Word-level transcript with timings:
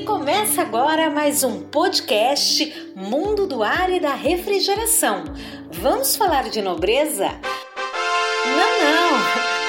E 0.00 0.04
começa 0.04 0.62
agora 0.62 1.10
mais 1.10 1.44
um 1.44 1.60
podcast 1.60 2.90
Mundo 2.96 3.46
do 3.46 3.62
Ar 3.62 3.92
e 3.92 4.00
da 4.00 4.14
Refrigeração. 4.14 5.24
Vamos 5.70 6.16
falar 6.16 6.48
de 6.48 6.62
nobreza? 6.62 7.28
Não, 8.46 8.80
não! 8.82 9.60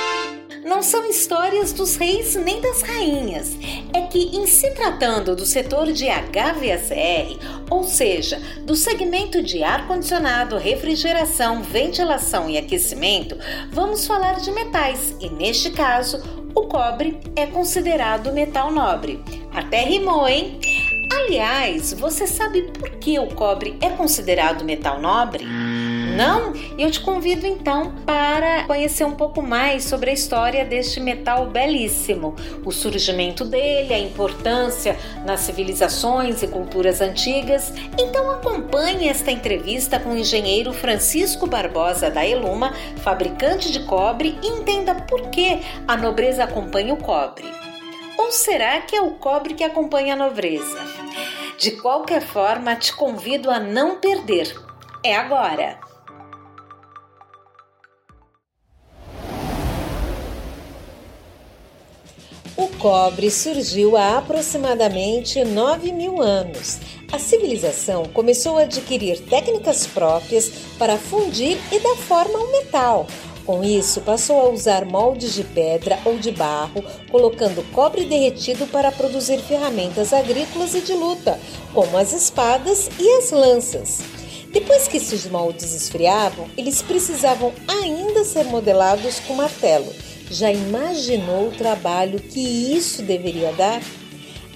Não 0.63 0.81
são 0.81 1.05
histórias 1.05 1.73
dos 1.73 1.97
reis 1.97 2.35
nem 2.35 2.61
das 2.61 2.81
rainhas. 2.81 3.57
É 3.93 4.03
que, 4.03 4.37
em 4.37 4.47
se 4.47 4.71
tratando 4.71 5.35
do 5.35 5.45
setor 5.45 5.91
de 5.91 6.05
HVACR, 6.05 7.65
ou 7.69 7.83
seja, 7.83 8.39
do 8.61 8.73
segmento 8.73 9.43
de 9.43 9.61
ar-condicionado, 9.61 10.57
refrigeração, 10.57 11.61
ventilação 11.61 12.49
e 12.49 12.57
aquecimento, 12.57 13.37
vamos 13.69 14.07
falar 14.07 14.39
de 14.39 14.49
metais 14.51 15.13
e, 15.19 15.29
neste 15.29 15.71
caso, 15.71 16.40
o 16.55 16.63
cobre 16.63 17.19
é 17.35 17.45
considerado 17.45 18.31
metal 18.33 18.71
nobre. 18.71 19.19
Até 19.53 19.83
rimou, 19.83 20.27
hein? 20.27 20.59
Aliás, 21.11 21.93
você 21.93 22.25
sabe 22.25 22.63
por 22.73 22.89
que 22.91 23.19
o 23.19 23.27
cobre 23.27 23.77
é 23.81 23.89
considerado 23.89 24.63
metal 24.63 25.01
nobre? 25.01 25.45
Não? 26.21 26.53
Eu 26.77 26.91
te 26.91 26.99
convido 26.99 27.47
então 27.47 27.95
para 28.05 28.65
conhecer 28.65 29.03
um 29.03 29.15
pouco 29.15 29.41
mais 29.41 29.85
sobre 29.85 30.11
a 30.11 30.13
história 30.13 30.63
deste 30.63 30.99
metal 30.99 31.47
belíssimo, 31.47 32.35
o 32.63 32.71
surgimento 32.71 33.43
dele, 33.43 33.91
a 33.91 33.97
importância 33.97 34.95
nas 35.25 35.39
civilizações 35.39 36.43
e 36.43 36.47
culturas 36.47 37.01
antigas. 37.01 37.73
Então 37.97 38.29
acompanhe 38.29 39.07
esta 39.07 39.31
entrevista 39.31 39.99
com 39.99 40.11
o 40.11 40.17
engenheiro 40.17 40.71
Francisco 40.71 41.47
Barbosa 41.47 42.11
da 42.11 42.23
Eluma, 42.23 42.71
fabricante 42.97 43.71
de 43.71 43.79
cobre, 43.79 44.37
e 44.43 44.47
entenda 44.47 44.93
por 44.93 45.31
que 45.31 45.59
a 45.87 45.97
nobreza 45.97 46.43
acompanha 46.43 46.93
o 46.93 46.97
cobre. 46.97 47.51
Ou 48.15 48.31
será 48.31 48.79
que 48.81 48.95
é 48.95 49.01
o 49.01 49.15
cobre 49.15 49.55
que 49.55 49.63
acompanha 49.63 50.13
a 50.13 50.17
nobreza? 50.17 50.85
De 51.57 51.71
qualquer 51.71 52.21
forma, 52.21 52.75
te 52.75 52.93
convido 52.93 53.49
a 53.49 53.59
não 53.59 53.95
perder. 53.99 54.55
É 55.03 55.15
agora! 55.15 55.90
O 62.61 62.67
cobre 62.77 63.31
surgiu 63.31 63.97
há 63.97 64.19
aproximadamente 64.19 65.43
9 65.43 65.91
mil 65.91 66.21
anos. 66.21 66.77
A 67.11 67.17
civilização 67.17 68.05
começou 68.05 68.59
a 68.59 68.61
adquirir 68.61 69.19
técnicas 69.19 69.87
próprias 69.87 70.51
para 70.77 70.95
fundir 70.95 71.57
e 71.71 71.79
dar 71.79 71.95
forma 71.95 72.37
ao 72.37 72.51
metal. 72.51 73.07
Com 73.47 73.63
isso, 73.63 74.01
passou 74.01 74.39
a 74.39 74.49
usar 74.49 74.85
moldes 74.85 75.33
de 75.33 75.43
pedra 75.43 75.97
ou 76.05 76.19
de 76.19 76.29
barro, 76.29 76.83
colocando 77.09 77.65
cobre 77.71 78.05
derretido 78.05 78.67
para 78.67 78.91
produzir 78.91 79.39
ferramentas 79.39 80.13
agrícolas 80.13 80.75
e 80.75 80.81
de 80.81 80.93
luta, 80.93 81.39
como 81.73 81.97
as 81.97 82.13
espadas 82.13 82.91
e 82.99 83.17
as 83.17 83.31
lanças. 83.31 84.01
Depois 84.51 84.87
que 84.87 84.97
esses 84.97 85.25
moldes 85.27 85.73
esfriavam, 85.73 86.49
eles 86.57 86.81
precisavam 86.81 87.53
ainda 87.67 88.23
ser 88.23 88.43
modelados 88.45 89.19
com 89.21 89.35
martelo 89.35 89.91
já 90.31 90.49
imaginou 90.49 91.49
o 91.49 91.51
trabalho 91.51 92.17
que 92.17 92.39
isso 92.39 93.01
deveria 93.01 93.51
dar? 93.51 93.81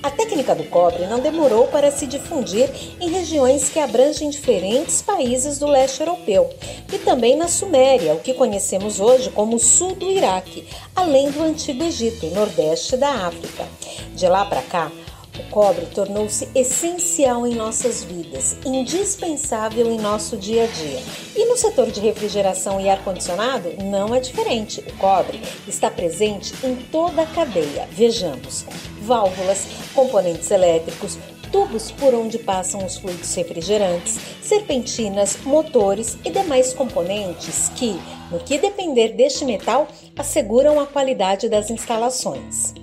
A 0.02 0.10
técnica 0.10 0.56
do 0.56 0.64
cobre 0.66 1.06
não 1.08 1.20
demorou 1.20 1.68
para 1.68 1.92
se 1.92 2.08
difundir 2.08 2.70
em 3.02 3.10
regiões 3.10 3.70
que 3.70 3.80
abrangem 3.80 4.30
diferentes 4.30 5.02
países 5.02 5.58
do 5.58 5.66
leste 5.66 6.00
europeu 6.00 6.50
e 6.94 6.98
também 7.00 7.36
na 7.36 7.48
Suméria, 7.48 8.14
o 8.14 8.20
que 8.20 8.34
conhecemos 8.34 9.00
hoje 9.02 9.30
como 9.32 9.60
sul 9.60 9.96
do 9.96 10.10
Iraque, 10.10 10.66
além 10.96 11.30
do 11.30 11.44
antigo 11.44 11.84
Egito, 11.84 12.28
nordeste 12.28 12.96
da 12.96 13.10
África. 13.10 13.68
De 14.14 14.28
lá 14.30 14.46
para 14.46 14.62
cá, 14.62 14.92
o 15.40 15.50
cobre 15.50 15.86
tornou-se 15.88 16.48
essencial 16.56 17.46
em 17.46 17.56
nossas 17.56 18.04
vidas, 18.04 18.58
indispensável 18.66 19.92
em 19.92 20.00
nosso 20.00 20.38
dia 20.38 20.64
a 20.64 20.68
dia. 20.68 21.00
E 21.36 21.46
no 21.46 21.58
setor 21.58 21.92
de 21.92 22.00
refrigeração 22.00 22.80
e 22.80 22.90
ar-condicionado 22.90 23.74
não 23.84 24.14
é 24.14 24.20
diferente. 24.20 24.82
O 24.82 24.98
cobre 24.98 25.42
está 25.68 25.90
presente 25.90 26.54
em 26.64 26.76
toda 26.76 27.24
a 27.24 27.26
cadeia. 27.26 27.88
Vejamos: 27.92 28.66
válvulas, 29.02 29.68
componentes 29.94 30.50
elétricos, 30.52 31.18
tubos 31.52 31.92
por 31.92 32.14
onde 32.14 32.38
passam 32.38 32.86
os 32.86 32.98
fluidos 32.98 33.34
refrigerantes, 33.34 34.18
serpentinas, 34.42 35.38
motores 35.44 36.18
e 36.26 36.30
demais 36.30 36.74
componentes 36.74 37.70
que, 37.76 38.00
no 38.32 38.40
que 38.40 38.58
depender 38.58 39.14
deste 39.14 39.46
metal, 39.46 39.88
asseguram 40.18 40.80
a 40.80 40.86
qualidade 40.86 41.48
das 41.48 41.70
instalações. 41.70 42.74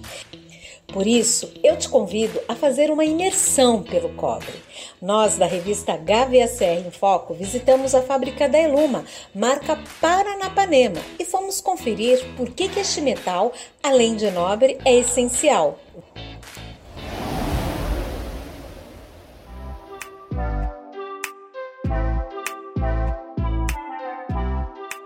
Por 0.93 1.07
isso, 1.07 1.51
eu 1.65 1.75
te 1.79 1.89
convido 1.89 2.39
a 2.47 2.55
fazer 2.55 2.91
uma 2.91 3.03
imersão 3.03 3.83
pelo 3.83 4.11
cobre. 4.11 4.53
Nós, 5.01 5.39
da 5.39 5.47
revista 5.47 5.97
HVACR 5.97 6.87
em 6.87 6.91
Foco, 6.91 7.33
visitamos 7.33 7.95
a 7.95 8.03
fábrica 8.03 8.47
da 8.47 8.59
Eluma, 8.59 9.03
marca 9.35 9.79
Paranapanema, 10.03 11.01
e 11.19 11.25
fomos 11.25 11.63
conferir 11.63 12.23
por 12.37 12.51
que, 12.51 12.69
que 12.69 12.81
este 12.81 13.01
metal, 13.01 13.55
além 13.83 14.17
de 14.17 14.31
nobre, 14.31 14.77
é 14.85 14.99
essencial. 14.99 15.79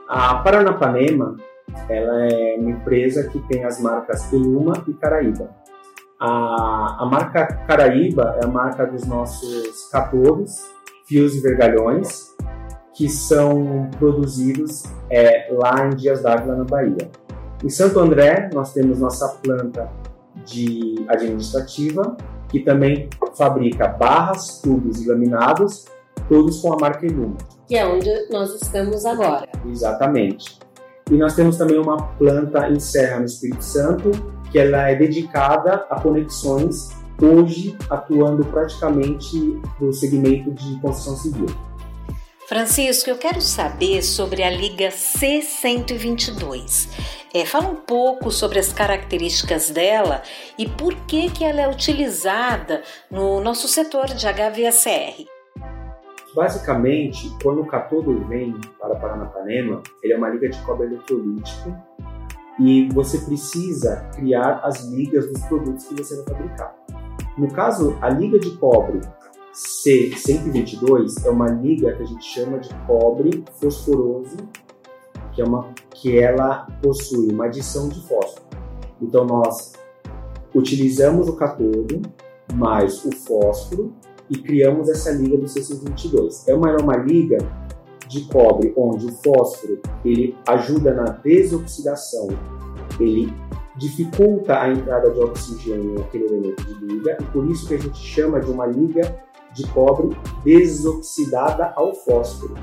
A 0.09 0.35
Paranapanema 0.43 1.37
ela 1.89 2.27
é 2.27 2.57
uma 2.59 2.71
empresa 2.71 3.29
que 3.29 3.39
tem 3.47 3.65
as 3.65 3.81
marcas 3.81 4.33
Eluma 4.33 4.85
e 4.89 4.95
Caraíba. 4.95 5.66
A, 6.19 7.03
a 7.03 7.07
marca 7.07 7.47
Caraíba 7.67 8.39
é 8.41 8.45
a 8.45 8.49
marca 8.49 8.87
dos 8.87 9.07
nossos 9.07 9.89
catores, 9.91 10.65
fios 11.07 11.35
e 11.35 11.41
vergalhões, 11.41 12.35
que 12.95 13.09
são 13.09 13.91
produzidos 13.99 14.85
é, 15.11 15.53
lá 15.53 15.87
em 15.87 15.91
Dias 15.91 16.23
d'Ávila, 16.23 16.57
na 16.57 16.65
Bahia. 16.65 17.11
Em 17.63 17.69
Santo 17.69 18.01
André, 18.01 18.49
nós 18.55 18.73
temos 18.73 18.99
nossa 18.99 19.29
planta 19.43 19.91
de 20.47 21.05
administrativa, 21.09 22.17
que 22.49 22.61
também 22.61 23.11
fabrica 23.37 23.89
barras, 23.89 24.61
tubos 24.63 25.03
e 25.03 25.09
laminados, 25.09 25.87
todos 26.29 26.61
com 26.61 26.73
a 26.73 26.77
marca 26.79 27.07
Iluma. 27.07 27.37
Que 27.67 27.77
é 27.77 27.87
onde 27.87 28.11
nós 28.31 28.55
estamos 28.55 29.05
agora. 29.05 29.49
Exatamente. 29.67 30.59
E 31.09 31.15
nós 31.15 31.35
temos 31.35 31.57
também 31.57 31.79
uma 31.79 32.09
planta 32.15 32.69
em 32.69 32.81
Serra, 32.81 33.21
no 33.21 33.27
Espírito 33.27 33.63
Santo, 33.63 34.11
que 34.51 34.59
ela 34.59 34.91
é 34.91 34.97
dedicada 34.97 35.87
a 35.89 36.01
conexões, 36.01 36.91
hoje 37.23 37.79
atuando 37.89 38.45
praticamente 38.45 39.61
no 39.81 39.93
segmento 39.93 40.53
de 40.53 40.81
construção 40.81 41.17
civil. 41.17 41.47
Francisco, 42.49 43.09
eu 43.09 43.19
quero 43.19 43.41
saber 43.41 44.03
sobre 44.03 44.43
a 44.43 44.51
Liga 44.51 44.89
C122. 44.89 46.89
É, 47.33 47.45
fala 47.45 47.69
um 47.69 47.77
pouco 47.77 48.33
sobre 48.33 48.59
as 48.59 48.73
características 48.73 49.71
dela 49.71 50.23
e 50.59 50.69
por 50.69 50.93
que, 51.07 51.31
que 51.31 51.45
ela 51.45 51.61
é 51.61 51.69
utilizada 51.69 52.83
no 53.11 53.41
nosso 53.41 53.69
setor 53.69 54.07
de 54.07 54.27
HVACR. 54.27 55.36
Basicamente, 56.37 57.35
quando 57.43 57.63
o 57.63 57.67
catodo 57.67 58.23
vem 58.27 58.55
para 58.79 58.95
Paranapanema, 58.97 59.83
ele 60.03 60.13
é 60.13 60.17
uma 60.19 60.29
liga 60.29 60.51
de 60.51 60.61
cobre 60.67 60.87
eletrolítico 60.87 61.75
e 62.61 62.91
você 62.93 63.17
precisa 63.17 64.07
criar 64.15 64.61
as 64.63 64.85
ligas 64.85 65.27
dos 65.33 65.43
produtos 65.47 65.87
que 65.87 65.95
você 65.95 66.15
vai 66.17 66.25
fabricar. 66.27 66.77
No 67.39 67.51
caso, 67.51 67.97
a 68.03 68.11
liga 68.11 68.39
de 68.39 68.51
cobre 68.59 69.01
C122 69.55 71.25
é 71.25 71.31
uma 71.31 71.49
liga 71.49 71.95
que 71.95 72.03
a 72.03 72.07
gente 72.07 72.27
chama 72.27 72.59
de 72.59 72.69
cobre 72.87 73.43
fosforoso, 73.59 74.37
que 75.33 75.41
é 75.41 75.45
uma 75.45 75.73
que 75.91 76.19
ela 76.19 76.67
possui 76.83 77.33
uma 77.33 77.47
adição 77.47 77.89
de 77.89 78.07
fósforo. 78.07 78.45
Então 79.01 79.25
nós 79.25 79.73
utilizamos 80.55 81.31
o 81.31 81.35
catodo 81.35 82.03
mais 82.53 83.03
o 83.07 83.11
fósforo 83.11 83.95
e 84.31 84.37
criamos 84.39 84.89
essa 84.89 85.11
liga 85.11 85.37
do 85.37 85.47
C122. 85.47 86.45
É 86.49 86.55
uma, 86.55 86.71
é 86.71 86.77
uma 86.77 86.97
liga 86.97 87.39
de 88.09 88.23
cobre, 88.23 88.73
onde 88.77 89.07
o 89.07 89.13
fósforo 89.13 89.81
ele 90.05 90.37
ajuda 90.47 90.95
na 90.95 91.05
desoxidação, 91.05 92.29
ele 93.01 93.33
dificulta 93.77 94.61
a 94.61 94.73
entrada 94.73 95.11
de 95.11 95.21
oxigênio 95.21 95.95
naquele 95.95 96.27
elemento 96.27 96.65
de 96.65 96.87
liga, 96.87 97.19
e 97.21 97.25
por 97.25 97.49
isso 97.51 97.69
que 97.69 97.75
a 97.75 97.79
gente 97.79 97.99
chama 97.99 98.41
de 98.41 98.51
uma 98.51 98.67
liga 98.67 99.23
de 99.53 99.67
cobre 99.69 100.17
desoxidada 100.45 101.73
ao 101.77 101.95
fósforo, 101.95 102.55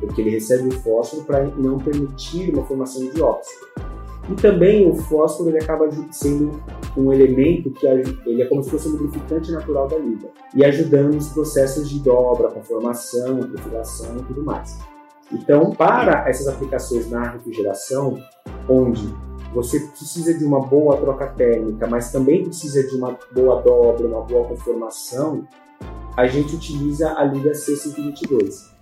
porque 0.00 0.20
ele 0.20 0.30
recebe 0.30 0.68
o 0.68 0.80
fósforo 0.80 1.24
para 1.24 1.44
não 1.56 1.78
permitir 1.78 2.52
uma 2.54 2.64
formação 2.64 3.08
de 3.08 3.20
óxido. 3.20 3.93
E 4.28 4.34
também 4.34 4.88
o 4.88 4.94
fósforo 4.94 5.50
ele 5.50 5.58
acaba 5.58 5.88
sendo 6.10 6.62
um 6.96 7.12
elemento 7.12 7.70
que 7.70 7.86
ele 7.86 8.42
é 8.42 8.46
como 8.46 8.62
se 8.62 8.70
fosse 8.70 8.88
um 8.88 8.92
lubrificante 8.92 9.52
natural 9.52 9.86
da 9.86 9.98
liga 9.98 10.28
e 10.54 10.64
ajudando 10.64 11.14
nos 11.14 11.28
processos 11.28 11.90
de 11.90 11.98
dobra, 11.98 12.48
conformação, 12.48 13.40
perfilação 13.40 14.16
e 14.16 14.22
tudo 14.22 14.42
mais. 14.42 14.78
Então, 15.32 15.72
para 15.72 16.28
essas 16.28 16.48
aplicações 16.48 17.10
na 17.10 17.32
refrigeração, 17.32 18.18
onde 18.68 19.14
você 19.52 19.80
precisa 19.80 20.34
de 20.34 20.44
uma 20.44 20.60
boa 20.60 20.96
troca 20.96 21.26
térmica, 21.28 21.86
mas 21.86 22.10
também 22.10 22.44
precisa 22.44 22.82
de 22.82 22.96
uma 22.96 23.16
boa 23.32 23.62
dobra, 23.62 24.06
uma 24.06 24.22
boa 24.22 24.48
conformação, 24.48 25.46
a 26.16 26.26
gente 26.26 26.56
utiliza 26.56 27.14
a 27.16 27.24
liga 27.24 27.52
C122. 27.52 28.73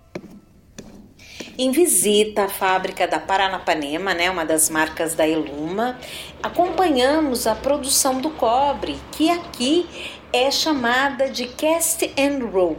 Em 1.55 1.69
visita 1.69 2.45
à 2.45 2.49
fábrica 2.49 3.07
da 3.07 3.19
Paranapanema, 3.19 4.15
né, 4.15 4.27
uma 4.31 4.43
das 4.43 4.71
marcas 4.71 5.13
da 5.13 5.27
Eluma, 5.27 5.99
acompanhamos 6.41 7.45
a 7.45 7.53
produção 7.53 8.19
do 8.19 8.31
cobre, 8.31 8.97
que 9.11 9.29
aqui 9.29 9.85
é 10.33 10.49
chamada 10.49 11.29
de 11.29 11.45
cast 11.45 12.11
and 12.17 12.43
roll. 12.51 12.75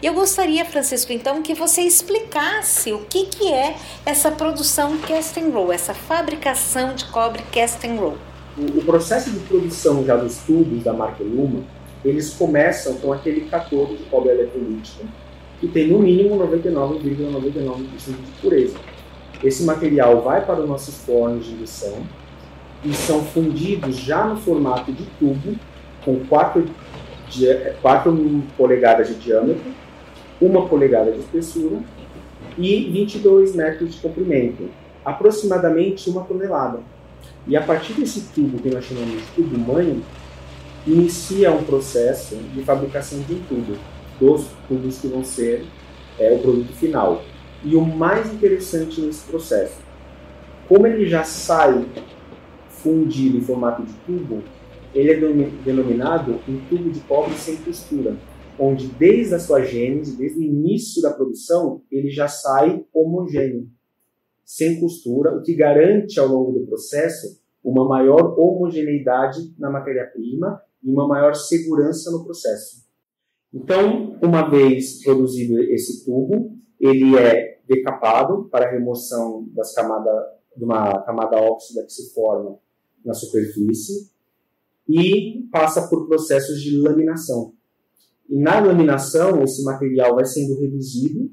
Eu 0.00 0.14
gostaria, 0.14 0.64
Francisco, 0.64 1.12
então, 1.12 1.42
que 1.42 1.54
você 1.54 1.80
explicasse 1.80 2.92
o 2.92 3.00
que, 3.00 3.26
que 3.26 3.52
é 3.52 3.74
essa 4.06 4.30
produção 4.30 4.96
cast 4.98 5.40
and 5.40 5.48
roll, 5.48 5.72
essa 5.72 5.92
fabricação 5.92 6.94
de 6.94 7.06
cobre 7.06 7.42
cast 7.50 7.84
and 7.84 7.96
roll. 7.96 8.16
O 8.56 8.84
processo 8.84 9.28
de 9.28 9.40
produção 9.40 10.04
já 10.04 10.14
dos 10.14 10.36
tubos 10.38 10.84
da 10.84 10.92
marca 10.92 11.20
Eluma, 11.20 11.64
eles 12.04 12.32
começam 12.32 12.94
com 12.94 13.12
aquele 13.12 13.48
catodo 13.48 13.96
de 13.96 14.04
cobre 14.04 14.30
eletrolítico, 14.30 15.04
que 15.64 15.68
tem 15.68 15.88
no 15.88 15.98
mínimo 15.98 16.36
99,99% 16.36 17.00
,99 17.00 17.86
de 18.06 18.40
pureza. 18.42 18.76
Esse 19.42 19.64
material 19.64 20.20
vai 20.20 20.44
para 20.44 20.60
os 20.60 20.68
nossos 20.68 20.98
fornos 20.98 21.46
de 21.46 21.52
indução 21.52 21.94
e 22.84 22.92
são 22.92 23.24
fundidos 23.24 23.96
já 23.96 24.26
no 24.26 24.36
formato 24.36 24.92
de 24.92 25.04
tubo, 25.18 25.54
com 26.04 26.20
4, 26.26 26.66
4 27.80 28.42
polegadas 28.58 29.08
de 29.08 29.14
diâmetro, 29.14 29.64
1 30.40 30.68
polegada 30.68 31.10
de 31.10 31.20
espessura 31.20 31.78
e 32.58 32.90
22 32.90 33.54
metros 33.54 33.94
de 33.94 34.00
comprimento, 34.02 34.68
aproximadamente 35.02 36.10
uma 36.10 36.24
tonelada. 36.24 36.80
E 37.46 37.56
a 37.56 37.62
partir 37.62 37.94
desse 37.94 38.20
tubo, 38.34 38.58
que 38.58 38.68
nós 38.68 38.84
chamamos 38.84 39.12
de 39.12 39.26
tubo 39.34 39.58
mãe, 39.58 40.02
inicia 40.86 41.50
um 41.52 41.64
processo 41.64 42.36
de 42.36 42.62
fabricação 42.62 43.18
de 43.20 43.32
um 43.32 43.40
tubo 43.48 43.93
dos 44.18 44.48
tubos 44.68 44.98
que 44.98 45.08
vão 45.08 45.24
ser 45.24 45.64
é, 46.18 46.32
o 46.32 46.38
produto 46.38 46.72
final. 46.74 47.22
E 47.62 47.74
o 47.74 47.80
mais 47.80 48.32
interessante 48.32 49.00
nesse 49.00 49.24
processo, 49.26 49.78
como 50.68 50.86
ele 50.86 51.06
já 51.06 51.24
sai 51.24 51.86
fundido 52.68 53.38
em 53.38 53.40
formato 53.40 53.82
de 53.82 53.92
tubo, 54.06 54.42
ele 54.94 55.10
é 55.10 55.16
denominado 55.64 56.40
um 56.48 56.60
tubo 56.68 56.90
de 56.90 57.00
cobre 57.00 57.34
sem 57.34 57.56
costura, 57.56 58.16
onde 58.58 58.86
desde 58.86 59.34
a 59.34 59.38
sua 59.38 59.62
gênese, 59.62 60.16
desde 60.16 60.38
o 60.38 60.42
início 60.42 61.02
da 61.02 61.10
produção, 61.10 61.82
ele 61.90 62.10
já 62.10 62.28
sai 62.28 62.84
homogêneo, 62.92 63.68
sem 64.44 64.78
costura, 64.78 65.36
o 65.36 65.42
que 65.42 65.54
garante 65.54 66.20
ao 66.20 66.28
longo 66.28 66.52
do 66.52 66.66
processo 66.66 67.42
uma 67.64 67.88
maior 67.88 68.38
homogeneidade 68.38 69.54
na 69.58 69.70
matéria-prima 69.70 70.60
e 70.82 70.90
uma 70.90 71.08
maior 71.08 71.34
segurança 71.34 72.10
no 72.10 72.22
processo. 72.22 72.83
Então, 73.54 74.18
uma 74.20 74.50
vez 74.50 75.00
produzido 75.04 75.62
esse 75.62 76.04
tubo, 76.04 76.58
ele 76.80 77.16
é 77.16 77.60
decapado 77.68 78.48
para 78.50 78.68
remoção 78.68 79.46
das 79.54 79.72
camadas, 79.72 80.24
de 80.56 80.64
uma 80.64 81.00
camada 81.02 81.40
óxida 81.40 81.84
que 81.84 81.92
se 81.92 82.12
forma 82.12 82.58
na 83.04 83.14
superfície 83.14 84.10
e 84.88 85.46
passa 85.52 85.88
por 85.88 86.08
processos 86.08 86.60
de 86.60 86.80
laminação. 86.80 87.54
E 88.28 88.36
na 88.36 88.58
laminação, 88.58 89.40
esse 89.44 89.62
material 89.62 90.16
vai 90.16 90.24
sendo 90.24 90.60
reduzido 90.60 91.30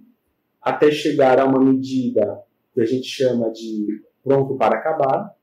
até 0.62 0.92
chegar 0.92 1.40
a 1.40 1.46
uma 1.46 1.60
medida 1.60 2.44
que 2.74 2.82
a 2.82 2.86
gente 2.86 3.08
chama 3.08 3.52
de 3.52 4.04
pronto 4.24 4.56
para 4.58 4.78
acabar. 4.78 5.34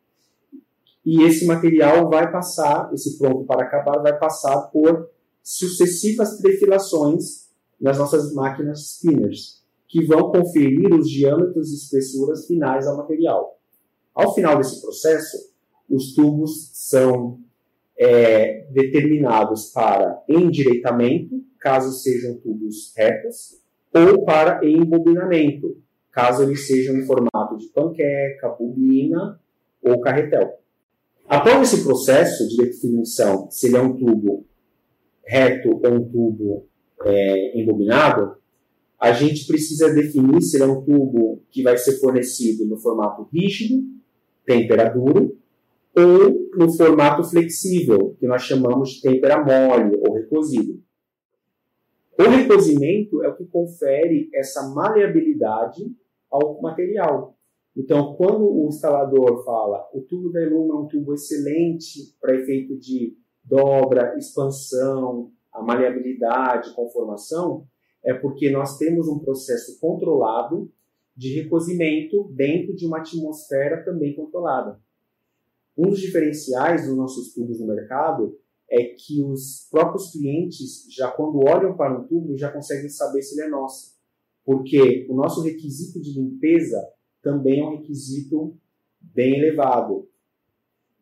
E 1.04 1.22
esse 1.24 1.44
material 1.44 2.08
vai 2.08 2.30
passar, 2.30 2.88
esse 2.92 3.18
pronto 3.18 3.44
para 3.46 3.64
acabar, 3.64 4.00
vai 4.00 4.16
passar 4.16 4.68
por 4.68 5.10
sucessivas 5.48 6.36
trefilações 6.36 7.48
nas 7.80 7.96
nossas 7.96 8.34
máquinas 8.34 8.96
spinners, 8.96 9.64
que 9.88 10.04
vão 10.04 10.30
conferir 10.30 10.92
os 10.92 11.08
diâmetros 11.08 11.70
e 11.70 11.76
espessuras 11.76 12.46
finais 12.46 12.86
ao 12.86 12.98
material. 12.98 13.58
Ao 14.14 14.34
final 14.34 14.58
desse 14.58 14.78
processo, 14.82 15.38
os 15.88 16.12
tubos 16.12 16.70
são 16.74 17.40
é, 17.98 18.66
determinados 18.72 19.70
para 19.70 20.22
endireitamento, 20.28 21.42
caso 21.58 21.98
sejam 21.98 22.34
tubos 22.34 22.92
retos, 22.94 23.58
ou 23.94 24.26
para 24.26 24.62
embobinamento, 24.62 25.80
caso 26.12 26.42
eles 26.42 26.66
sejam 26.66 26.94
em 26.94 27.06
formato 27.06 27.56
de 27.56 27.68
panqueca, 27.68 28.50
bobina 28.50 29.40
ou 29.82 29.98
carretel. 30.02 30.58
Após 31.26 31.72
esse 31.72 31.82
processo 31.82 32.46
de 32.48 32.58
definição, 32.58 33.50
se 33.50 33.68
ele 33.68 33.78
é 33.78 33.80
um 33.80 33.96
tubo 33.96 34.46
reto 35.28 35.68
ou 35.70 35.92
um 35.92 36.08
tubo 36.10 36.66
é, 37.04 37.60
embobinado, 37.60 38.36
a 38.98 39.12
gente 39.12 39.46
precisa 39.46 39.94
definir 39.94 40.42
se 40.42 40.60
é 40.60 40.66
um 40.66 40.82
tubo 40.82 41.42
que 41.50 41.62
vai 41.62 41.76
ser 41.76 42.00
fornecido 42.00 42.66
no 42.66 42.76
formato 42.78 43.28
rígido, 43.32 43.84
temperaduro, 44.44 45.38
ou 45.96 46.48
no 46.56 46.72
formato 46.72 47.22
flexível, 47.22 48.16
que 48.18 48.26
nós 48.26 48.42
chamamos 48.42 48.90
de 48.90 49.02
tempera 49.02 49.44
mole 49.44 50.00
ou 50.04 50.14
recosido. 50.14 50.82
O 52.18 52.22
recozimento 52.24 53.22
é 53.22 53.28
o 53.28 53.36
que 53.36 53.44
confere 53.44 54.28
essa 54.34 54.68
maleabilidade 54.74 55.84
ao 56.30 56.60
material. 56.60 57.36
Então, 57.76 58.14
quando 58.16 58.44
o 58.44 58.66
instalador 58.66 59.44
fala 59.44 59.88
o 59.92 60.00
tubo 60.00 60.32
da 60.32 60.42
Eluma 60.42 60.74
é 60.74 60.78
um 60.78 60.88
tubo 60.88 61.14
excelente 61.14 62.16
para 62.20 62.34
efeito 62.34 62.76
de 62.76 63.16
dobra, 63.48 64.16
expansão, 64.16 65.32
a 65.52 65.62
maleabilidade, 65.62 66.74
conformação, 66.74 67.66
é 68.04 68.14
porque 68.14 68.50
nós 68.50 68.76
temos 68.78 69.08
um 69.08 69.18
processo 69.18 69.78
controlado 69.80 70.70
de 71.16 71.40
recozimento 71.40 72.30
dentro 72.34 72.76
de 72.76 72.86
uma 72.86 72.98
atmosfera 72.98 73.84
também 73.84 74.14
controlada. 74.14 74.80
Um 75.76 75.90
dos 75.90 76.00
diferenciais 76.00 76.86
dos 76.86 76.96
nossos 76.96 77.32
tubos 77.32 77.58
no 77.60 77.66
mercado 77.66 78.38
é 78.70 78.84
que 78.84 79.22
os 79.22 79.66
próprios 79.70 80.12
clientes, 80.12 80.86
já 80.90 81.10
quando 81.10 81.40
olham 81.48 81.76
para 81.76 81.98
um 81.98 82.06
tubo, 82.06 82.36
já 82.36 82.52
conseguem 82.52 82.88
saber 82.88 83.22
se 83.22 83.34
ele 83.34 83.48
é 83.48 83.50
nosso. 83.50 83.96
Porque 84.44 85.06
o 85.08 85.14
nosso 85.14 85.42
requisito 85.42 86.00
de 86.00 86.12
limpeza 86.12 86.78
também 87.22 87.60
é 87.60 87.64
um 87.64 87.78
requisito 87.78 88.56
bem 89.00 89.38
elevado. 89.38 90.08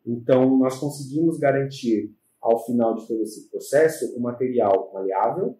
Então, 0.05 0.57
nós 0.57 0.79
conseguimos 0.79 1.37
garantir 1.37 2.16
ao 2.47 2.65
final 2.65 2.95
de 2.95 3.05
todo 3.05 3.21
esse 3.23 3.49
processo, 3.49 4.17
o 4.17 4.21
material 4.21 4.89
maleável, 4.93 5.57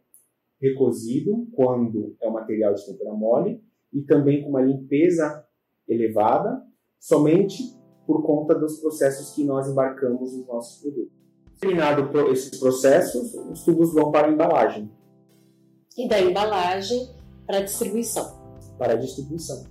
recozido, 0.60 1.46
quando 1.54 2.16
é 2.22 2.28
um 2.28 2.32
material 2.32 2.74
de 2.74 2.86
tempera 2.86 3.14
mole, 3.14 3.62
e 3.92 4.02
também 4.04 4.42
com 4.42 4.50
uma 4.50 4.62
limpeza 4.62 5.46
elevada, 5.88 6.64
somente 6.98 7.62
por 8.06 8.26
conta 8.26 8.56
dos 8.56 8.80
processos 8.80 9.36
que 9.36 9.44
nós 9.44 9.68
embarcamos 9.68 10.36
nos 10.36 10.48
nossos 10.48 10.82
produtos. 10.82 11.14
Terminado 11.60 12.32
esses 12.32 12.58
processos, 12.58 13.34
os 13.34 13.64
tubos 13.66 13.94
vão 13.94 14.10
para 14.10 14.28
a 14.28 14.32
embalagem. 14.32 14.90
E 15.98 16.08
da 16.08 16.22
embalagem 16.22 17.10
para 17.46 17.58
a 17.58 17.64
distribuição. 17.64 18.26
Para 18.78 18.94
a 18.94 18.96
distribuição. 18.96 19.66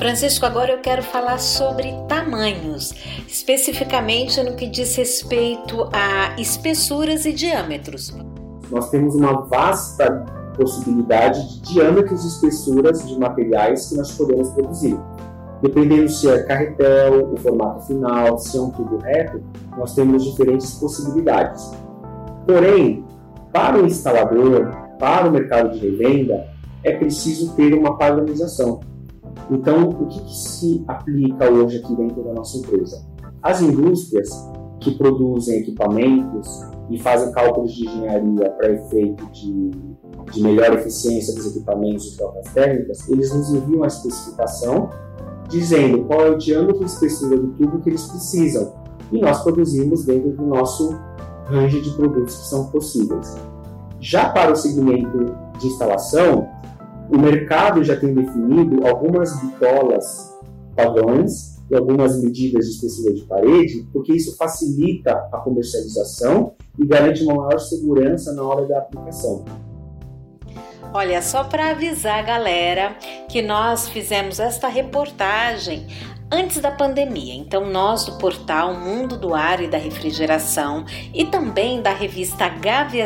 Francisco, 0.00 0.46
agora 0.46 0.72
eu 0.72 0.78
quero 0.78 1.02
falar 1.02 1.38
sobre 1.38 1.92
tamanhos, 2.08 2.94
especificamente 3.28 4.42
no 4.42 4.56
que 4.56 4.66
diz 4.66 4.96
respeito 4.96 5.90
a 5.92 6.34
espessuras 6.40 7.26
e 7.26 7.34
diâmetros. 7.34 8.16
Nós 8.70 8.88
temos 8.88 9.14
uma 9.14 9.42
vasta 9.42 10.24
possibilidade 10.56 11.46
de 11.60 11.74
diâmetros 11.74 12.24
e 12.24 12.28
espessuras 12.28 13.06
de 13.06 13.18
materiais 13.18 13.90
que 13.90 13.96
nós 13.98 14.10
podemos 14.12 14.48
produzir. 14.52 14.98
Dependendo 15.60 16.08
se 16.08 16.30
é 16.30 16.44
carretel, 16.44 17.34
o 17.34 17.36
formato 17.36 17.86
final, 17.86 18.38
se 18.38 18.56
é 18.56 18.60
um 18.62 18.70
tubo 18.70 18.96
reto, 18.96 19.42
nós 19.76 19.94
temos 19.94 20.24
diferentes 20.24 20.72
possibilidades. 20.76 21.72
Porém, 22.46 23.04
para 23.52 23.76
o 23.76 23.84
instalador, 23.84 24.74
para 24.98 25.28
o 25.28 25.30
mercado 25.30 25.78
de 25.78 25.90
revenda, 25.90 26.48
é 26.82 26.96
preciso 26.96 27.54
ter 27.54 27.74
uma 27.74 27.98
padronização. 27.98 28.80
Então, 29.50 29.90
o 29.90 30.06
que, 30.06 30.20
que 30.20 30.36
se 30.36 30.84
aplica 30.86 31.50
hoje 31.50 31.78
aqui 31.78 31.94
dentro 31.96 32.22
da 32.22 32.32
nossa 32.32 32.56
empresa? 32.58 33.04
As 33.42 33.60
indústrias 33.60 34.30
que 34.78 34.92
produzem 34.92 35.60
equipamentos 35.60 36.62
e 36.88 36.98
fazem 36.98 37.32
cálculos 37.32 37.72
de 37.72 37.86
engenharia 37.86 38.50
para 38.50 38.72
efeito 38.72 39.26
de, 39.32 39.70
de 40.32 40.42
melhor 40.42 40.72
eficiência 40.74 41.34
dos 41.34 41.54
equipamentos 41.54 42.12
e 42.12 42.16
trocas 42.16 42.52
térmicas, 42.52 43.08
eles 43.08 43.34
nos 43.34 43.52
enviam 43.52 43.84
a 43.84 43.86
especificação 43.86 44.88
dizendo 45.48 46.04
qual 46.04 46.26
é 46.26 46.30
o 46.30 46.38
diâmetro 46.38 46.82
e 46.82 46.86
espessura 46.86 47.36
do 47.36 47.48
tubo 47.48 47.80
que 47.80 47.90
eles 47.90 48.06
precisam 48.06 48.72
e 49.12 49.20
nós 49.20 49.42
produzimos 49.42 50.04
dentro 50.04 50.30
do 50.30 50.46
nosso 50.46 50.96
range 51.46 51.80
de 51.80 51.90
produtos 51.90 52.36
que 52.36 52.46
são 52.46 52.66
possíveis. 52.66 53.36
Já 54.00 54.30
para 54.30 54.52
o 54.52 54.56
segmento 54.56 55.34
de 55.58 55.66
instalação, 55.66 56.48
o 57.10 57.18
mercado 57.18 57.82
já 57.82 57.96
tem 57.96 58.14
definido 58.14 58.86
algumas 58.86 59.38
bitolas 59.40 60.32
padrões 60.76 61.58
e 61.68 61.74
algumas 61.74 62.22
medidas 62.22 62.66
de 62.66 62.72
espessura 62.72 63.14
de 63.14 63.22
parede, 63.22 63.86
porque 63.92 64.12
isso 64.12 64.36
facilita 64.36 65.12
a 65.32 65.38
comercialização 65.38 66.54
e 66.78 66.86
garante 66.86 67.22
uma 67.24 67.34
maior 67.34 67.58
segurança 67.58 68.32
na 68.32 68.42
hora 68.42 68.66
da 68.66 68.78
aplicação. 68.78 69.44
Olha, 70.92 71.22
só 71.22 71.44
para 71.44 71.70
avisar 71.70 72.18
a 72.18 72.22
galera 72.22 72.96
que 73.28 73.42
nós 73.42 73.88
fizemos 73.88 74.40
esta 74.40 74.66
reportagem 74.66 75.86
antes 76.30 76.60
da 76.60 76.70
pandemia. 76.70 77.34
Então, 77.34 77.66
nós 77.66 78.04
do 78.04 78.18
portal 78.18 78.74
Mundo 78.74 79.16
do 79.16 79.34
Ar 79.34 79.60
e 79.60 79.66
da 79.66 79.78
Refrigeração 79.78 80.84
e 81.12 81.24
também 81.24 81.82
da 81.82 81.92
revista 81.92 82.50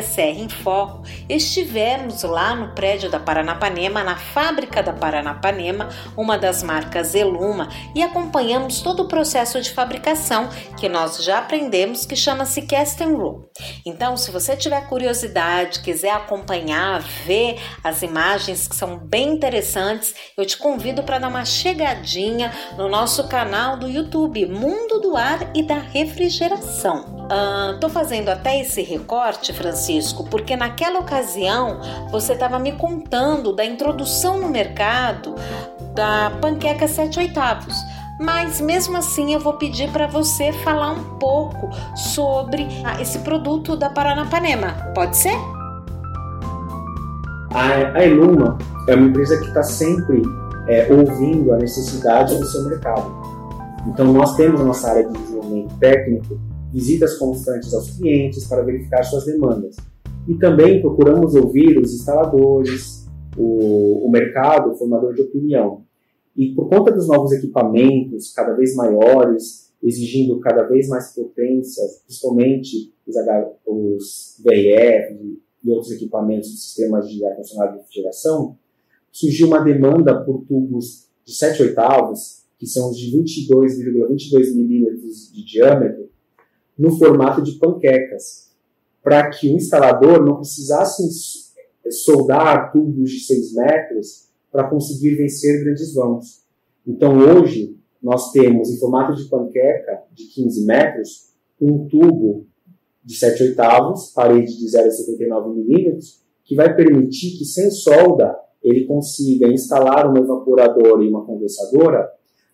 Serra 0.01 0.39
em 0.39 0.49
Foco 0.49 1.03
estivemos 1.27 2.23
lá 2.23 2.55
no 2.55 2.73
prédio 2.73 3.09
da 3.09 3.19
Paranapanema, 3.19 4.03
na 4.03 4.15
fábrica 4.15 4.83
da 4.83 4.93
Paranapanema, 4.93 5.89
uma 6.15 6.37
das 6.37 6.61
marcas 6.61 7.15
Eluma, 7.15 7.69
e 7.95 8.03
acompanhamos 8.03 8.81
todo 8.81 9.03
o 9.03 9.07
processo 9.07 9.59
de 9.61 9.71
fabricação 9.71 10.49
que 10.77 10.87
nós 10.87 11.23
já 11.23 11.39
aprendemos 11.39 12.05
que 12.05 12.15
chama-se 12.15 12.63
Cast 12.63 13.03
Roll. 13.03 13.49
Então, 13.85 14.17
se 14.17 14.31
você 14.31 14.55
tiver 14.55 14.87
curiosidade, 14.87 15.81
quiser 15.81 16.11
acompanhar, 16.11 17.01
ver 17.25 17.59
as 17.83 18.01
imagens 18.01 18.67
que 18.67 18.75
são 18.75 18.97
bem 18.97 19.33
interessantes, 19.33 20.13
eu 20.37 20.45
te 20.45 20.57
convido 20.57 21.03
para 21.03 21.19
dar 21.19 21.27
uma 21.27 21.45
chegadinha 21.45 22.51
no 22.77 22.89
nosso 22.89 23.14
nosso 23.15 23.29
canal 23.29 23.77
do 23.77 23.87
YouTube 23.87 24.45
Mundo 24.45 24.99
do 24.99 25.15
Ar 25.15 25.39
e 25.55 25.63
da 25.63 25.77
Refrigeração. 25.77 27.25
Ah, 27.29 27.77
tô 27.79 27.87
fazendo 27.87 28.27
até 28.27 28.59
esse 28.59 28.81
recorte, 28.81 29.53
Francisco, 29.53 30.25
porque 30.29 30.57
naquela 30.57 30.99
ocasião 30.99 31.79
você 32.11 32.33
estava 32.33 32.59
me 32.59 32.73
contando 32.73 33.53
da 33.53 33.63
introdução 33.63 34.37
no 34.41 34.49
mercado 34.49 35.33
da 35.93 36.29
panqueca 36.41 36.89
7 36.89 37.19
oitavos. 37.19 37.77
Mas 38.19 38.59
mesmo 38.59 38.97
assim 38.97 39.33
eu 39.33 39.39
vou 39.39 39.53
pedir 39.53 39.89
para 39.91 40.07
você 40.07 40.51
falar 40.51 40.91
um 40.91 41.17
pouco 41.17 41.69
sobre 41.95 42.67
esse 42.99 43.19
produto 43.19 43.77
da 43.77 43.89
Paranapanema. 43.89 44.91
Pode 44.93 45.15
ser? 45.15 45.37
A, 47.53 47.97
a 47.97 48.05
Eluma 48.05 48.57
é 48.89 48.95
uma 48.95 49.07
empresa 49.07 49.37
que 49.37 49.47
está 49.47 49.63
sempre 49.63 50.21
é, 50.67 50.91
ouvindo 50.91 51.53
a 51.53 51.57
necessidade 51.57 52.37
do 52.37 52.45
seu 52.45 52.63
mercado. 52.67 53.11
Então, 53.87 54.11
nós 54.11 54.35
temos 54.35 54.61
nossa 54.61 54.89
área 54.89 55.07
de 55.07 55.13
desenvolvimento 55.13 55.77
técnico, 55.79 56.39
visitas 56.71 57.17
constantes 57.17 57.73
aos 57.73 57.91
clientes 57.91 58.47
para 58.47 58.63
verificar 58.63 59.03
suas 59.03 59.25
demandas. 59.25 59.75
E 60.27 60.33
também 60.35 60.81
procuramos 60.81 61.35
ouvir 61.35 61.77
os 61.77 61.93
instaladores, 61.93 63.07
o, 63.37 64.07
o 64.07 64.11
mercado, 64.11 64.71
o 64.71 64.75
formador 64.75 65.13
de 65.13 65.21
opinião. 65.21 65.83
E 66.35 66.53
por 66.53 66.67
conta 66.67 66.91
dos 66.91 67.07
novos 67.07 67.31
equipamentos 67.31 68.33
cada 68.33 68.53
vez 68.53 68.75
maiores, 68.75 69.71
exigindo 69.81 70.39
cada 70.39 70.63
vez 70.63 70.87
mais 70.87 71.13
potências, 71.13 72.01
principalmente 72.05 72.91
os, 73.07 73.15
os 73.65 74.41
VRF 74.43 75.39
e 75.63 75.69
outros 75.69 75.91
equipamentos 75.91 76.49
do 76.49 76.57
sistemas 76.57 77.07
de 77.07 77.23
ar-condicionado 77.25 77.73
de 77.73 77.77
refrigeração, 77.79 78.57
surgiu 79.15 79.47
uma 79.47 79.61
demanda 79.61 80.25
por 80.25 80.43
tubos 80.45 81.07
de 81.23 81.33
7 81.33 81.61
oitavos, 81.63 82.43
que 82.59 82.67
são 82.67 82.89
os 82.89 82.97
de 82.97 83.17
22,22 83.17 84.09
,22 84.09 84.55
milímetros 84.57 85.31
de 85.31 85.45
diâmetro, 85.45 86.09
no 86.77 86.91
formato 86.97 87.41
de 87.41 87.53
panquecas, 87.53 88.51
para 89.01 89.29
que 89.29 89.47
o 89.49 89.55
instalador 89.55 90.21
não 90.21 90.35
precisasse 90.35 91.01
soldar 91.89 92.73
tubos 92.73 93.09
de 93.09 93.21
6 93.21 93.53
metros 93.53 94.27
para 94.51 94.69
conseguir 94.69 95.15
vencer 95.15 95.63
grandes 95.63 95.93
vãos. 95.93 96.43
Então 96.85 97.17
hoje 97.17 97.77
nós 98.03 98.33
temos 98.33 98.69
em 98.69 98.77
formato 98.77 99.15
de 99.15 99.29
panqueca 99.29 100.03
de 100.13 100.25
15 100.25 100.65
metros 100.65 101.29
um 101.61 101.87
tubo 101.87 102.47
de 103.01 103.15
7 103.15 103.43
oitavos, 103.43 104.11
parede 104.13 104.57
de 104.57 104.65
0,79 104.65 105.55
milímetros, 105.55 106.21
que 106.43 106.53
vai 106.53 106.75
permitir 106.75 107.37
que 107.37 107.45
sem 107.45 107.71
solda 107.71 108.43
ele 108.65 108.85
consiga 108.85 109.47
instalar 109.47 110.11
um 110.11 110.17
evaporador 110.17 111.03
e 111.03 111.07
uma 111.07 111.23
condensadora 111.23 112.09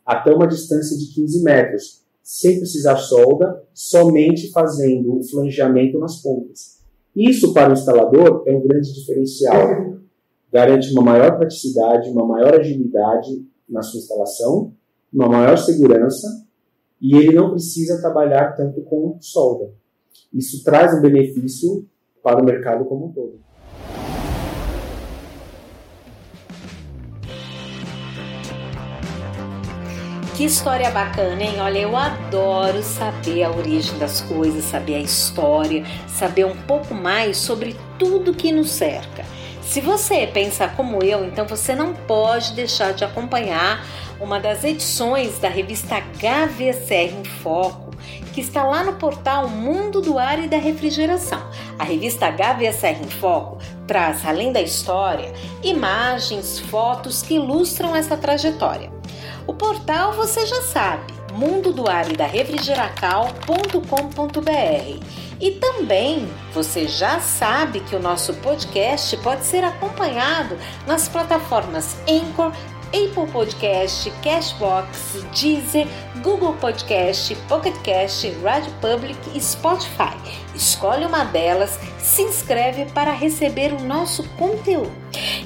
até 0.06 0.34
uma 0.34 0.46
distância 0.46 0.98
de 0.98 1.14
15 1.14 1.42
metros, 1.42 2.02
sem 2.22 2.58
precisar 2.58 2.98
solda, 2.98 3.64
somente 3.74 4.52
fazendo 4.52 5.18
o 5.18 5.24
flangeamento 5.24 5.98
nas 5.98 6.22
pontas. 6.22 6.82
Isso 7.16 7.54
para 7.54 7.70
o 7.70 7.74
instalador 7.74 8.44
é 8.46 8.54
um 8.54 8.62
grande 8.62 8.94
diferencial. 8.94 9.96
Garante 10.52 10.92
uma 10.92 11.02
maior 11.02 11.38
praticidade, 11.38 12.10
uma 12.10 12.26
maior 12.26 12.60
agilidade 12.60 13.46
na 13.70 13.82
sua 13.82 14.00
instalação, 14.00 14.74
uma 15.14 15.30
maior 15.30 15.58
segurança 15.58 16.28
e 17.02 17.16
ele 17.16 17.34
não 17.34 17.52
precisa 17.52 18.02
trabalhar 18.02 18.52
tanto 18.56 18.82
com 18.82 19.18
solda. 19.22 19.74
Isso 20.34 20.62
traz 20.64 20.94
um 20.94 21.02
benefício 21.02 21.86
para 22.22 22.42
o 22.42 22.46
mercado 22.46 22.86
como 22.86 23.08
um 23.08 23.12
todo. 23.14 23.40
Que 30.36 30.46
história 30.46 30.90
bacana, 30.90 31.44
hein? 31.44 31.60
Olha, 31.60 31.80
eu 31.80 31.96
adoro 31.96 32.82
saber 32.82 33.44
a 33.44 33.52
origem 33.52 33.98
das 34.00 34.22
coisas, 34.22 34.64
saber 34.64 34.96
a 34.96 35.00
história, 35.00 35.86
saber 36.08 36.46
um 36.46 36.56
pouco 36.56 36.96
mais 36.96 37.38
sobre 37.38 37.76
tudo 38.00 38.34
que 38.34 38.52
nos 38.52 38.72
cerca. 38.72 39.26
Se 39.62 39.82
você 39.82 40.26
pensa 40.26 40.70
como 40.70 41.04
eu, 41.04 41.26
então 41.26 41.46
você 41.46 41.76
não 41.76 41.94
pode 41.94 42.54
deixar 42.54 42.94
de 42.94 43.04
acompanhar 43.04 43.86
uma 44.22 44.40
das 44.40 44.64
edições 44.64 45.38
da 45.38 45.50
revista 45.50 45.96
HVCR 45.96 47.14
em 47.14 47.26
Foco, 47.26 47.92
que 48.34 48.40
está 48.40 48.64
lá 48.64 48.84
no 48.84 48.94
portal 48.94 49.50
Mundo 49.50 50.02
do 50.02 50.18
Ar 50.18 50.40
e 50.40 50.48
da 50.48 50.58
Refrigeração. 50.58 51.42
A 51.78 51.84
revista 51.84 52.28
HVCR 52.32 53.04
em 53.04 53.10
Foco 53.10 53.58
traz, 53.86 54.26
além 54.26 54.54
da 54.54 54.62
história, 54.62 55.34
imagens, 55.62 56.60
fotos 56.60 57.22
que 57.22 57.36
ilustram 57.36 57.96
essa 57.96 58.16
trajetória. 58.16 59.01
O 59.48 59.54
portal 59.54 60.14
você 60.14 60.46
já 60.46 60.62
sabe, 60.62 61.14
mundo 61.34 61.74
do 61.74 61.90
ar 61.90 62.12
e 62.12 62.16
da 62.16 62.26
refrigeracal.com.br. 62.26 65.06
E 65.40 65.52
também 65.52 66.30
você 66.54 66.88
já 66.88 67.20
sabe 67.20 67.80
que 67.80 67.96
o 67.96 68.00
nosso 68.00 68.34
podcast 68.36 69.18
pode 69.18 69.44
ser 69.44 69.64
acompanhado 69.64 70.56
nas 70.86 71.10
plataformas 71.10 71.98
Anchor, 72.08 72.52
Apple 72.90 73.32
Podcast, 73.32 74.12
Cashbox, 74.22 75.26
Deezer, 75.34 75.88
Google 76.22 76.54
Podcast, 76.54 77.36
Pocket 77.48 77.76
Cast, 77.82 78.30
Radio 78.44 78.72
Public 78.80 79.18
e 79.34 79.42
Spotify. 79.42 80.16
Escolhe 80.54 81.06
uma 81.06 81.24
delas, 81.24 81.80
se 81.98 82.22
inscreve 82.22 82.86
para 82.86 83.12
receber 83.12 83.74
o 83.74 83.82
nosso 83.82 84.24
conteúdo. 84.38 84.92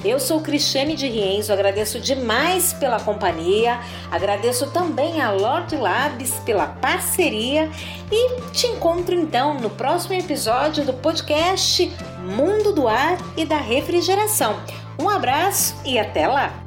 Eu 0.04 0.20
sou 0.20 0.40
Cristiane 0.40 0.94
de 0.94 1.08
Rienzo, 1.08 1.52
agradeço 1.52 1.98
demais 1.98 2.72
pela 2.74 3.00
companhia, 3.00 3.80
agradeço 4.10 4.70
também 4.70 5.20
a 5.20 5.30
Lord 5.30 5.74
Labs 5.76 6.34
pela 6.44 6.66
parceria 6.66 7.70
e 8.10 8.40
te 8.52 8.66
encontro 8.66 9.14
então 9.14 9.54
no 9.54 9.70
próximo 9.70 10.14
episódio 10.14 10.84
do 10.84 10.92
podcast 10.92 11.90
Mundo 12.20 12.72
do 12.72 12.86
Ar 12.86 13.18
e 13.36 13.44
da 13.44 13.58
Refrigeração. 13.58 14.60
Um 14.98 15.08
abraço 15.08 15.74
e 15.84 15.98
até 15.98 16.26
lá! 16.26 16.65